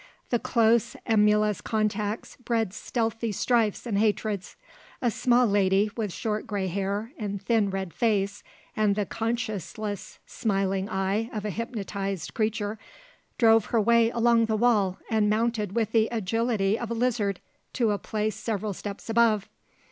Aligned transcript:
The 0.31 0.39
close, 0.39 0.95
emulous 1.05 1.61
contacts 1.61 2.35
bred 2.37 2.73
stealthy 2.73 3.31
strifes 3.31 3.85
and 3.85 3.99
hatreds. 3.99 4.55
A 4.99 5.11
small 5.11 5.45
lady, 5.45 5.91
with 5.95 6.11
short 6.11 6.47
grey 6.47 6.65
hair 6.69 7.11
and 7.19 7.39
thin 7.39 7.69
red 7.69 7.93
face 7.93 8.41
and 8.75 8.95
the 8.95 9.05
conscienceless, 9.05 10.17
smiling 10.25 10.89
eye 10.89 11.29
of 11.31 11.45
a 11.45 11.51
hypnotized 11.51 12.33
creature, 12.33 12.79
drove 13.37 13.65
her 13.65 13.79
way 13.79 14.09
along 14.09 14.45
the 14.45 14.57
wall 14.57 14.97
and 15.11 15.29
mounted 15.29 15.73
with 15.73 15.91
the 15.91 16.07
agility 16.11 16.79
of 16.79 16.89
a 16.89 16.95
lizard 16.95 17.39
to 17.73 17.91
a 17.91 17.99
place 17.99 18.35
several 18.35 18.73
steps 18.73 19.07
above. 19.07 19.47